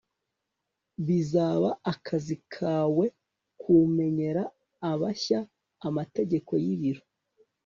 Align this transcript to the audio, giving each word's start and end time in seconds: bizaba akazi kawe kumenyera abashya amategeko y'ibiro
bizaba 1.07 1.69
akazi 1.93 2.35
kawe 2.53 3.05
kumenyera 3.61 4.43
abashya 4.91 5.39
amategeko 5.87 6.51
y'ibiro 6.63 7.03